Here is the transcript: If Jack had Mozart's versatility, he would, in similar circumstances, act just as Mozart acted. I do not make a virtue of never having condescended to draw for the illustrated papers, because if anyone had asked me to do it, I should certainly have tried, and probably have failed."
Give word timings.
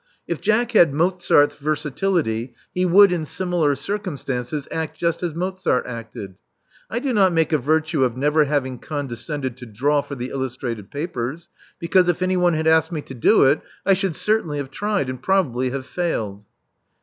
If 0.27 0.41
Jack 0.41 0.71
had 0.71 0.95
Mozart's 0.95 1.53
versatility, 1.53 2.55
he 2.73 2.87
would, 2.87 3.11
in 3.11 3.23
similar 3.23 3.75
circumstances, 3.75 4.67
act 4.71 4.97
just 4.97 5.21
as 5.21 5.35
Mozart 5.35 5.85
acted. 5.85 6.33
I 6.89 6.97
do 6.97 7.13
not 7.13 7.33
make 7.33 7.53
a 7.53 7.59
virtue 7.59 8.03
of 8.03 8.17
never 8.17 8.45
having 8.45 8.79
condescended 8.79 9.57
to 9.57 9.67
draw 9.67 10.01
for 10.01 10.15
the 10.15 10.31
illustrated 10.31 10.89
papers, 10.89 11.49
because 11.77 12.09
if 12.09 12.23
anyone 12.23 12.55
had 12.55 12.65
asked 12.65 12.91
me 12.91 13.03
to 13.03 13.13
do 13.13 13.43
it, 13.43 13.61
I 13.85 13.93
should 13.93 14.15
certainly 14.15 14.57
have 14.57 14.71
tried, 14.71 15.07
and 15.07 15.21
probably 15.21 15.69
have 15.69 15.85
failed." 15.85 16.45